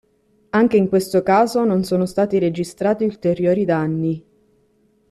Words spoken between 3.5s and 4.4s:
danni.